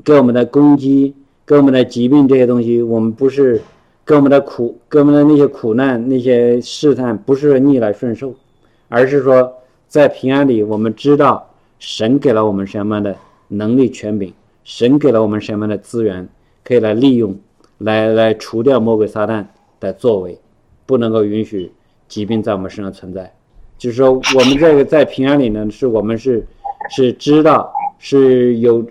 [0.03, 3.61] 给我们的攻击、给我们的疾病这些东西，我们不是。
[4.07, 8.33] 给我们的苦，给我们的那些苦难、那些试探，不是逆来顺受，
[8.87, 9.53] 而是说
[9.89, 11.45] 在平安里，我们知道
[11.77, 13.17] 神给了我们什么样的
[13.49, 14.33] 能力、权柄？
[14.63, 16.29] 神给了我们什么样的资源，
[16.63, 17.37] 可以来利用，
[17.79, 19.43] 来来除掉魔鬼撒旦
[19.81, 20.39] 的作为，
[20.85, 21.73] 不能够允许
[22.07, 23.33] 疾病在我们身上存在。
[23.77, 26.45] 就是说，我们这个在平安里呢，是我们是
[26.89, 28.85] 是知道是有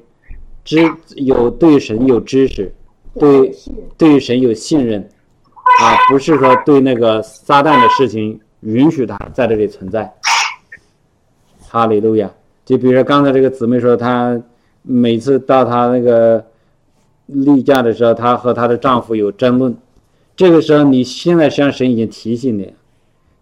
[0.64, 2.72] 知有对神有知识，
[3.18, 3.53] 对
[3.96, 5.01] 对神有信任
[5.81, 10.12] 啊，不是说对那个撒旦的事情允许他在这里存在。
[11.68, 12.31] 哈利路亚！
[12.64, 14.40] 就比如说刚才这个姊妹说，她
[14.83, 16.44] 每次到她那个
[17.27, 19.77] 例假的时候，她和她的丈夫有争论，
[20.37, 22.72] 这个时候你现在实际上神已经提醒你，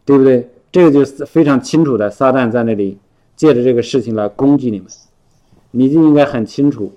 [0.04, 0.48] 对不对？
[0.74, 2.98] 这个就是非常清楚的，撒旦在那里
[3.36, 4.88] 借着这个事情来攻击你们，
[5.70, 6.92] 你就应该很清楚，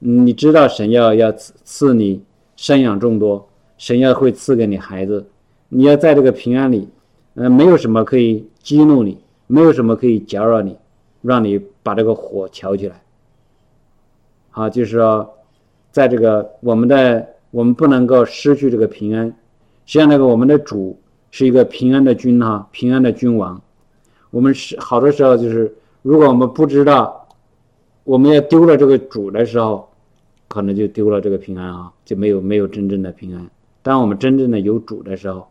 [0.00, 2.24] 你知道神要要赐赐你
[2.56, 5.24] 生养众多，神要会赐给你孩子，
[5.68, 6.88] 你要在这个平安里，
[7.34, 9.16] 嗯，没有什么可以激怒你，
[9.46, 10.76] 没有什么可以搅扰你，
[11.22, 13.00] 让你把这个火挑起来。
[14.50, 15.32] 好，就是说，
[15.92, 19.28] 在这个我们的我们不能够失去这个平安，
[19.86, 20.98] 实际上那个我们的主。
[21.30, 23.60] 是一个平安的君哈，平安的君王。
[24.30, 27.26] 我们是好多时候就是，如果我们不知道，
[28.04, 29.88] 我们要丢了这个主的时候，
[30.48, 33.44] 可能就丢了这个平安啊，就没有没有真正的平安。
[33.82, 35.46] 当我们真正的有主的时候，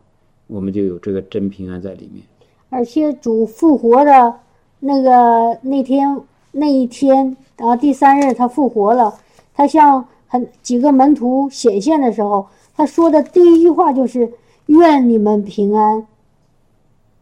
[0.46, 2.22] 我们就有这个真平安在里面。
[2.68, 4.34] 而且主复活的
[4.80, 6.20] 那个那天
[6.52, 9.12] 那一天，然后第三日他复活了，
[9.54, 14.30] 他向很几个门徒显现的时候，他说的第一句话就是。
[14.70, 16.06] 愿你们平安。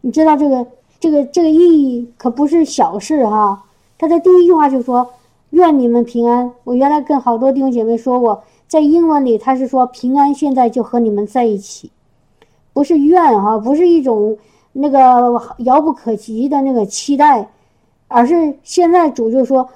[0.03, 0.67] 你知道这个
[1.01, 3.65] 这个这个意义可不是小事哈。
[3.97, 5.09] 他的第一句话就说
[5.51, 11.91] ：“愿你们平安。”我原来跟好多弟兄姐妹说过，在英文里他是说“平安”，现在就和你们在一起，
[12.75, 14.37] 不是愿哈，不是一种
[14.73, 17.49] 那个遥不可及的那个期待，
[18.09, 19.67] 而是现在主就说，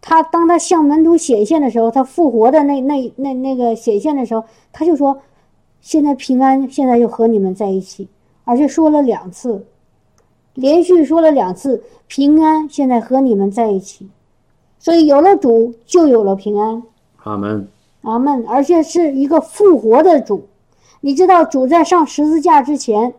[0.00, 5.20] 他当他向门徒显现的时候，他复活的那那那那个显现的时候，他就说。
[5.80, 8.08] 现在平安，现在又和你们在一起，
[8.44, 9.64] 而且说了两次，
[10.54, 14.08] 连续说了两次平安，现在和你们在一起，
[14.78, 16.82] 所以有了主就有了平安。
[17.24, 17.68] 阿门，
[18.02, 20.46] 阿门，而且是一个复活的主。
[21.00, 23.14] 你知道主在上十字架之前，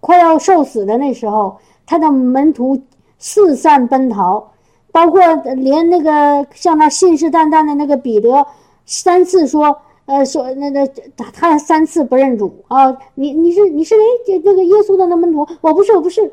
[0.00, 2.82] 快要受死的那时候，他的门徒
[3.18, 4.52] 四散奔逃，
[4.92, 5.20] 包括
[5.54, 8.46] 连那个向他信誓旦旦的那个彼得，
[8.86, 9.78] 三次说。
[10.06, 12.96] 呃，说那那他他三次不认主啊！
[13.16, 14.40] 你你是你是谁？
[14.44, 16.32] 那个耶稣的那门徒，我不是我不是，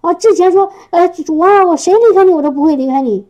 [0.00, 0.12] 啊！
[0.14, 3.24] 之前说呃主啊，我谁离开你我都不会离开你，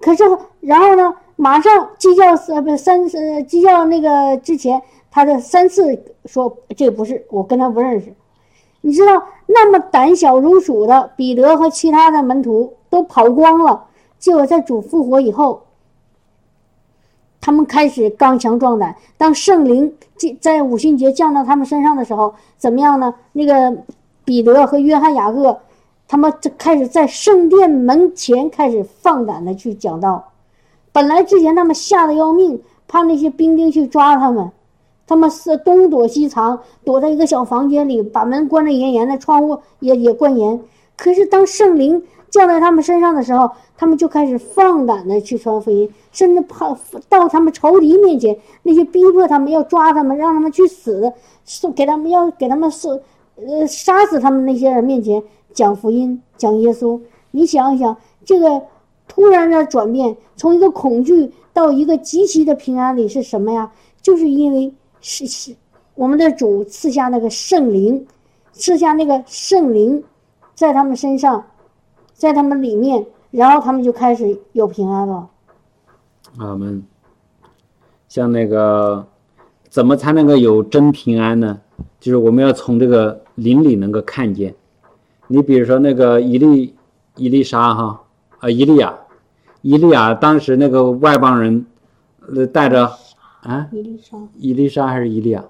[0.00, 0.24] 可是
[0.60, 8.12] 然后呢，马上鸡叫呃不三呃鸡叫那个之前，他的三次说这不是我跟他不认识，
[8.80, 13.84] 你知道那么胆小如鼠的彼得和其他的门徒都跑光了，
[14.18, 15.62] 结果在主复活以后。
[17.46, 18.92] 他们开始刚强壮胆。
[19.16, 19.94] 当圣灵
[20.40, 23.14] 在五旬节降到他们身上的时候，怎么样呢？
[23.34, 23.84] 那个
[24.24, 25.56] 彼得和约翰、雅各，
[26.08, 30.32] 他们就开始在圣殿门前开始放胆的去讲道。
[30.90, 34.50] 本来之前他们吓得要命，怕那些兵丁去抓他们，
[35.06, 40.60] 他们是东躲西藏，躲在一个小房间里，把门关得严严的，窗户也也关严。
[40.96, 42.02] 可是当圣灵
[42.36, 51.12] 降在他们身上的时候，他们就开始放胆的去传福音，甚至跑到他们仇敌面前，那些逼迫他们要抓他们，让他们去死，
[51.44, 53.02] 送给他们要给他们死，
[53.36, 55.22] 呃，杀死他们那些人面前
[55.52, 57.00] 讲福音，讲耶稣。
[57.30, 58.62] 你想一想，这个
[59.08, 63.72] 突然的转变，从一个恐惧到一个极其的平安里是什么呀？
[64.02, 65.56] 就是因为是是
[65.94, 68.06] 我们的主赐下那个圣灵，
[68.52, 70.04] 赐下那个圣灵。
[70.54, 71.44] 在他们身上，
[72.16, 75.28] 在他们里面，然后他们就开始有平安了。
[76.38, 76.82] 阿门。
[78.08, 79.06] 像那个，
[79.68, 81.60] 怎么才能够有真平安呢？
[82.00, 84.54] 就是我们要从这个灵里能够看见。
[85.26, 86.74] 你比如说那个伊利
[87.16, 88.00] 伊丽莎哈
[88.38, 88.94] 啊，伊利亚，
[89.60, 91.66] 伊利亚当时那个外邦人，
[92.34, 92.90] 呃，带着
[93.42, 95.44] 啊，伊丽莎，伊丽莎还是伊利亚？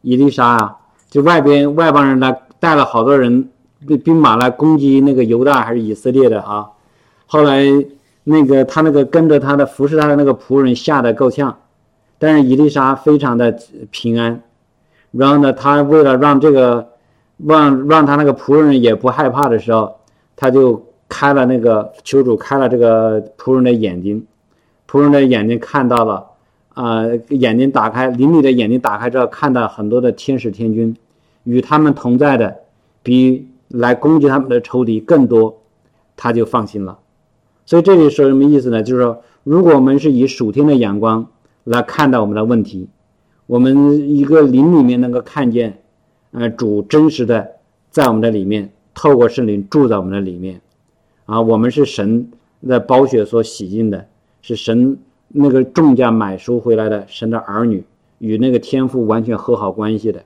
[0.00, 0.78] 伊丽莎啊，
[1.10, 3.50] 就外边外邦人来带了好多人。
[4.04, 6.68] 兵马来攻击那个犹大还是以色列的啊？
[7.26, 7.64] 后来
[8.24, 11.56] 那个他那个跟着他的服侍他的那个仆人吓得够呛，
[12.18, 13.58] 但是伊丽莎非常的
[13.90, 14.42] 平安。
[15.12, 16.90] 然后呢，他为了让这个
[17.38, 19.96] 让让他那个仆人也不害怕的时候，
[20.36, 24.26] 他就开了那个求主开了这个仆人的眼睛，
[24.88, 26.26] 仆人的眼睛看到了
[26.74, 30.94] 啊，眼睛打开，灵里的眼睛打开之后，看到很多的天使天君
[31.44, 32.56] 与他们同在的，
[33.02, 33.46] 比。
[33.70, 35.62] 来攻击他们的仇敌更多，
[36.16, 36.98] 他就放心了。
[37.64, 38.82] 所以这里说什么意思呢？
[38.82, 41.28] 就是说，如果我们是以属天的眼光
[41.62, 42.88] 来看待我们的问题，
[43.46, 45.80] 我们一个灵里面能够看见，
[46.32, 47.52] 呃，主真实的
[47.90, 50.60] 在我们的里面，透过圣灵住在我们的里面，
[51.26, 52.30] 啊，我们是神
[52.66, 54.06] 的宝血所洗净的，
[54.42, 57.84] 是神那个重价买赎回来的神的儿女，
[58.18, 60.24] 与那个天父完全和好关系的，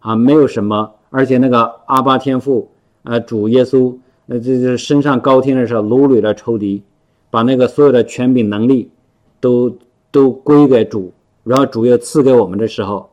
[0.00, 2.68] 啊，没有什么，而且那个阿巴天父，
[3.04, 3.94] 呃，主耶稣。
[4.26, 6.82] 那这就是升上高天的时候，掳掠了仇敌，
[7.30, 8.90] 把那个所有的权柄能力
[9.38, 9.76] 都
[10.10, 11.12] 都归给主，
[11.44, 13.08] 然后主又赐给我们的时候，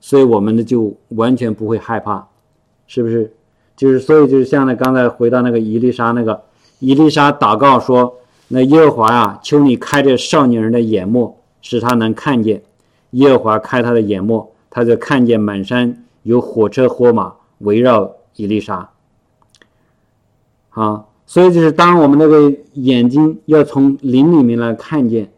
[0.00, 2.26] 所以我们呢就完全不会害怕，
[2.86, 3.30] 是不是？
[3.76, 6.40] 就是所以就是像那刚才回到那个伊丽莎那个
[6.78, 8.14] 伊丽莎祷告说
[8.48, 12.62] ：“那耶和华呀，求你开这少年人的眼目，使他能看见。”
[13.12, 18.90] 耶和华开他的眼目，他就看见满山有火车火马围绕伊丽莎。
[20.70, 25.30] 啊，所以就是当我们那个眼睛要从灵里面来看见，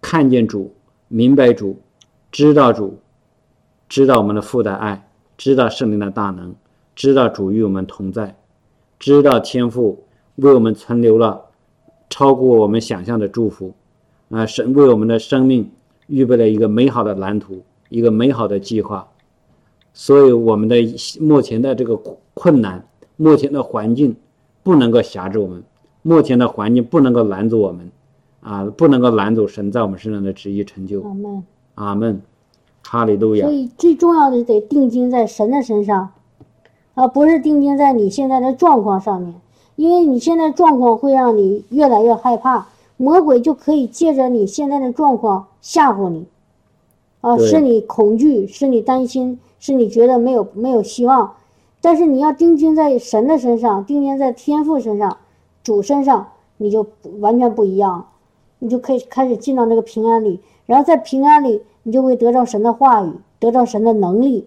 [0.00, 0.74] 看见主，
[1.08, 1.80] 明白主，
[2.30, 3.00] 知道主，
[3.88, 6.54] 知道我们的父的爱，知道圣灵的大能，
[6.94, 8.36] 知道主与我们同在，
[8.98, 10.04] 知道天父
[10.36, 11.46] 为我们存留了
[12.08, 13.74] 超过我们想象的祝福，
[14.30, 15.68] 啊，神为我们的生命
[16.06, 19.09] 预备了一个美好的蓝图，一个美好的计划，
[19.92, 20.76] 所以我们的
[21.20, 21.96] 目前的这个
[22.34, 22.84] 困难，
[23.16, 24.16] 目前的环境。
[24.62, 25.62] 不能够辖制我们，
[26.02, 27.90] 目前的环境不能够拦阻我们，
[28.42, 31.00] 啊，不能够拦阻神在我们身上的旨意成就。
[31.00, 31.44] 阿门，
[31.76, 32.20] 阿门，
[32.82, 33.46] 哈利路亚。
[33.46, 36.10] 所以最重要的得定睛在神的身上，
[36.92, 39.34] 而不是定睛在你现在的状况上面，
[39.76, 46.26] 因为你现在状况会让你越来越害怕，魔鬼就可以借着你现在的状况吓唬你，
[47.22, 51.34] 啊，使你恐惧，使你担心，是你觉得没有没有希望。
[51.80, 55.16] 但是你要定睛在神的身上，定睛在天父身上，
[55.62, 56.86] 主身上，你就
[57.20, 58.08] 完全不一样，
[58.58, 64.46] 你就可以开始进到那个平安里，然后在平安里，你就会得到神的话语，得到神的能力，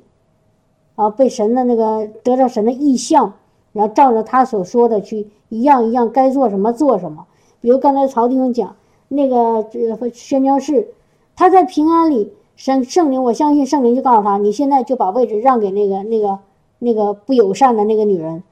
[0.93, 3.33] 啊，被神的那个得到神的意象，
[3.71, 7.25] 然后照着他所说的去一样一样该做什么做什么。
[7.61, 8.75] 比如刚才曹弟兄讲
[9.07, 9.65] 那个
[10.13, 10.89] 宣教士，
[11.35, 16.39] 他在平安里，圣圣灵，我相信圣灵就告诉他，你现在就把位置让给那个那个。
[16.79, 18.43] 那个不友善的那个女人，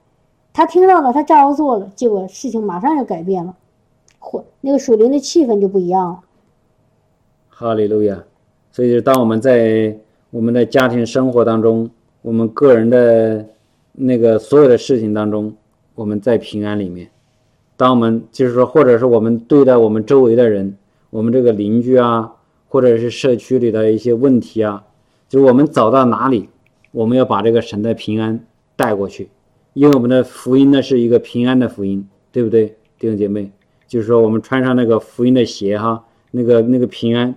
[0.54, 3.54] 他听到了，他照着做了，结果事情马上就改变了，
[4.18, 6.20] 或那个属灵的气氛就不一样了。
[7.50, 8.24] 哈利路亚！
[8.70, 9.98] 所以，当我们在
[10.30, 11.90] 我们的家庭生活当中，
[12.22, 13.44] 我们个人的
[13.92, 15.52] 那个所有的事情当中，
[15.94, 17.10] 我们在平安里面。
[17.76, 20.74] 当我们就是说，或者是我们对待我们周围的人，
[21.10, 22.32] 我们这个邻居啊，
[22.72, 24.82] 或者是社区里的一些问题啊，
[25.28, 26.48] 就是我们走到哪里。
[26.90, 29.28] 我们要把这个神的平安带过去，
[29.74, 33.52] 因为我们的福音呢是一个平安的福音，对不对，弟兄姐妹？
[33.86, 37.34] 就是说，我们穿上那个福音的鞋，哈，那个那个平安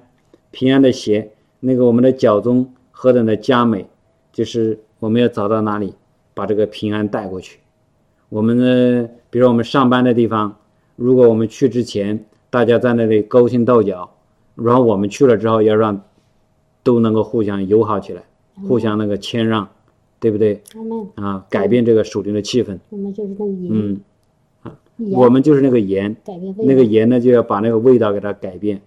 [0.52, 3.86] 平安的鞋，那个我们的脚中何等的佳美，
[4.32, 5.96] 就是我们要走到哪里，
[6.34, 7.60] 把这个平安带过去。
[8.30, 10.56] 我们呢，比如我们上班的地方，
[10.96, 14.15] 如果我们去之前，大家在那里勾心斗角，
[14.56, 16.02] 然后我们去了之后，要让
[16.84, 18.24] 都能够互相友好起来。
[18.68, 19.68] 互相那个谦让，
[20.18, 20.64] 对不对？
[21.16, 22.80] 啊，改变这个属灵的气氛。
[22.90, 23.70] 我们就是那个盐。
[23.70, 24.02] 嗯，
[24.64, 24.78] 啊，
[25.12, 26.16] 我们就是那个盐。
[26.24, 28.82] 改变那个盐呢，就要把那个味道给它改变，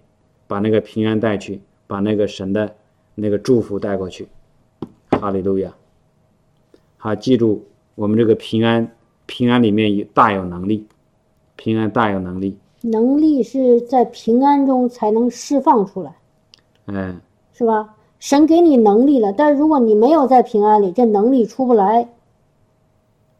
[0.47, 2.75] 把那个平安带去，把那个神的
[3.13, 4.27] 那个祝福带过去。
[5.11, 5.75] 哈利路亚。
[6.97, 8.91] 好，记住我们这个平安，
[9.27, 10.87] 平安里面有大有能力，
[11.55, 12.57] 平安大有能力。
[12.81, 16.15] 能力是在平安中才能释放出来。
[16.87, 17.19] 嗯。
[17.53, 17.95] 是吧？
[18.19, 22.09] 神给你能力了，但是如果你没有在平安里，这能力出不来。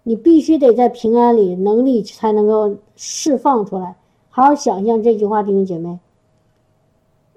[0.04, 3.96] 你必须得在平安里，能力才能够释放出来。
[4.30, 6.00] 好好想象这句话，弟兄姐妹。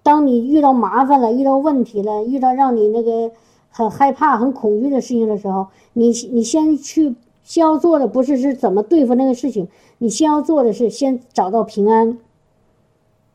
[0.05, 3.31] 当你遇到麻烦了、遇到问题了、遇到让你那个
[3.71, 9.69] 很害怕、很恐惧的事情的时候，你你先去先要做的不是是怎么对付那个事情，
[9.99, 12.19] 你先要做的是先找到平安。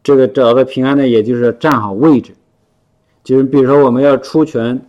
[0.04, 2.34] 这个找到平安呢，也就是站好位置。
[3.24, 4.80] 就是比如说，我们要出拳，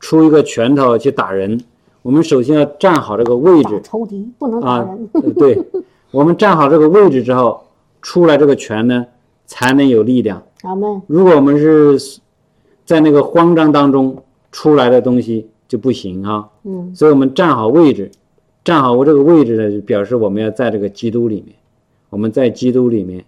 [0.00, 1.62] 出一个拳头去打人，
[2.02, 3.80] 我们首先要站好这个位置。
[3.84, 5.08] 仇敌不能打人。
[5.34, 5.62] 对，
[6.10, 7.66] 我们站好这个位置之后，
[8.02, 9.06] 出来这个拳呢，
[9.46, 10.42] 才能有力量。
[10.62, 11.00] 阿门。
[11.06, 12.20] 如果我们是
[12.84, 16.48] 在那个慌张当中出来的东西就不行啊。
[16.64, 16.92] 嗯。
[16.96, 18.10] 所以我们站好位置，
[18.64, 21.54] 站好我这个位置呢，表示我们要在这个基督里面，
[22.08, 23.22] 我们在基督里面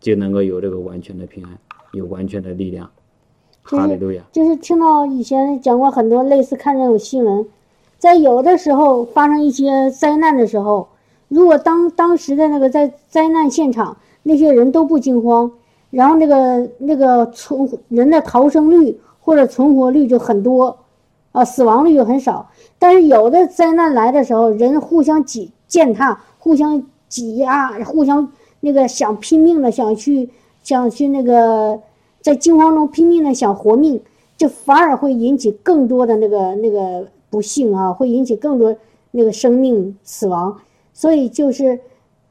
[0.00, 1.58] 就能够有这个完全的平安，
[1.92, 2.90] 有完全的力量。
[3.62, 7.44] 哈利路亚就是听到以前讲过很多类似看这种新闻，
[7.98, 10.88] 在有的时候发生一些灾难的时候，
[11.28, 15.52] 如果当当时的那个在灾难现场那些人都不惊慌，
[15.90, 20.78] 然后那个那个存人的逃生率或者存活率就很多，
[21.36, 22.48] 啊，死亡率就很少。
[22.78, 30.30] 但是有的灾难来的时候，人互相挤践踏，互相挤压，互相那个想拼命的想去
[30.62, 31.78] 想去那个
[32.22, 34.00] 在惊慌中拼命的想活命，
[34.38, 38.74] 就反而会引起更多的那个那个不幸啊，会引起更多
[39.10, 40.56] 那个生命死亡。
[40.94, 41.78] 所以就是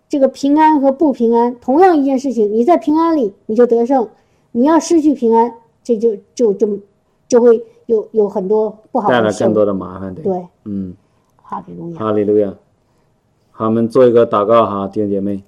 [0.10, 4.10] 这个平安和不平安，同样一件事情，你在平安里你就得胜，
[4.52, 5.54] 你要失去平安，
[5.84, 6.80] 这就就就
[7.28, 9.54] 就会有有很多不好的事带来更。
[9.54, 10.96] 多的麻烦，对，对，嗯，
[11.42, 12.54] 哈利路亚，哈利路亚。
[13.52, 15.44] 好，我们做一个祷告哈，弟兄姐妹，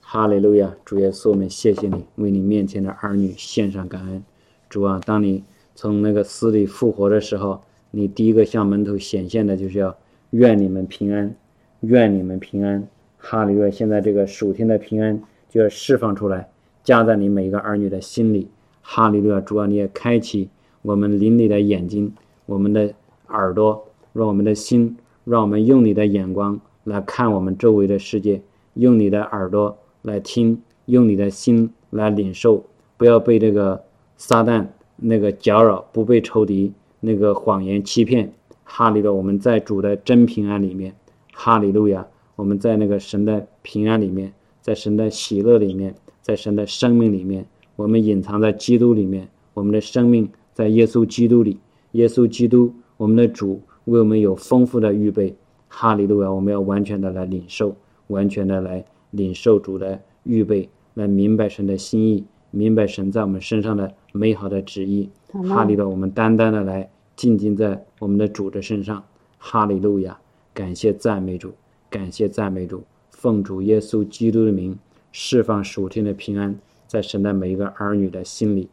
[0.00, 4.22] 哈利路亚，主耶稣，我们谢谢你，为你面前的儿女献上感恩。
[4.68, 5.44] 主啊，当你
[5.74, 7.60] 从那个死里复活的时候，
[7.90, 9.96] 你第一个向门徒显现的就是要
[10.30, 11.34] 愿你们平安，
[11.80, 12.86] 愿你们平安。
[13.18, 13.70] 哈利路亚！
[13.70, 16.48] 现在这个属天的平安就要释放出来，
[16.84, 18.48] 加在你每一个儿女的心里。
[18.80, 19.40] 哈利路亚！
[19.40, 20.48] 主啊，你也开启
[20.82, 22.12] 我们邻里的眼睛，
[22.46, 22.94] 我们的
[23.28, 28.42] 耳朵，让我们的心，让我们用你的眼光来看我们周围的世界，
[28.74, 32.64] 用你的耳朵来听，用你的心来领受，
[32.96, 33.84] 不要被这个
[34.16, 34.66] 撒旦
[34.96, 38.32] 那个搅扰，不被仇敌那个谎言欺骗。
[38.70, 39.16] 哈利路！
[39.16, 40.94] 我们在主的真平安里面，
[41.32, 42.06] 哈利路亚！
[42.36, 50.28] 我们在那个神的平安里面，在神的喜乐里面，在神的生命里面，我们隐藏在基督里面，我们的生命
[50.58, 51.56] 在耶稣基督里，
[51.92, 55.36] 耶稣基督，我们的主为我们有丰富的预备。
[55.68, 56.32] 哈利路亚！
[56.32, 57.76] 我们要完全的来领受，
[58.08, 65.08] 完全的来领受主的预备，来明白神的心意，明白神在我们身上的美好的旨意。
[65.48, 65.88] 哈利路亚！
[65.88, 69.04] 我们单单的来静静在我们的主的身上。
[69.38, 70.18] 哈利路亚！
[70.52, 71.52] 感谢赞美主，
[71.88, 72.82] 感谢赞美主，
[73.12, 74.76] 奉主耶稣基督的名，
[75.12, 78.68] 释放属天的平安，在神的每一个儿女的心里。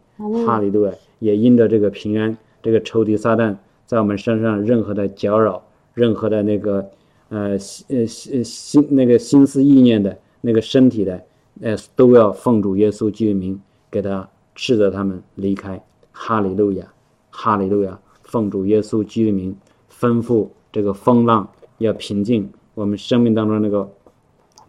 [0.48, 0.94] 哈利路亚！
[1.20, 3.56] 也因着这个平安，这个仇敌撒旦
[3.86, 5.62] 在我们身上任何的搅扰，
[5.94, 6.90] 任何的那个
[7.30, 11.24] 呃心呃心心那个心思意念的那个身体的，
[11.62, 13.60] 呃都要奉主耶稣基督名
[13.90, 15.82] 给他斥责他们离开。
[16.12, 16.88] 哈利路亚，
[17.30, 18.00] 哈利路亚！
[18.24, 19.56] 奉主耶稣基督名
[19.92, 23.90] 吩咐这个风浪要平静，我们生命当中那个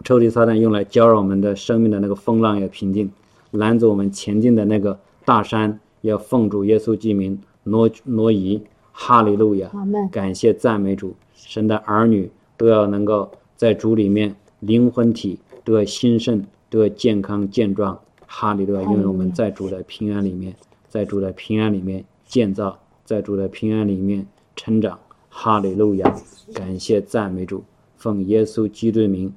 [0.04, 3.10] 仇敌撒旦用来搅扰我们的生命的那个风浪要平静，
[3.52, 8.62] 拦阻我们前进的那个大山要奉主耶稣基督名挪挪移。
[8.98, 9.68] 哈利路亚！
[9.74, 18.00] 阿门，感谢赞美主，神的儿女都要能够在主里面灵魂体都要兴盛，都要健康健壮。
[18.26, 18.82] 哈利路亚！
[18.90, 20.56] 因为我们在主的平安里面，
[20.88, 24.26] 在主的平安里面建造，在主的平安里面
[24.56, 24.98] 成长。
[25.28, 26.16] 哈利路亚！
[26.54, 27.64] 感谢赞美主，
[27.98, 29.30] 奉耶稣基督名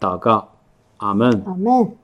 [0.00, 0.48] 祷告，
[0.96, 1.30] 阿门。
[1.46, 1.96] 阿门。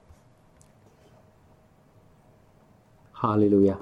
[3.23, 3.79] 哈利路亚。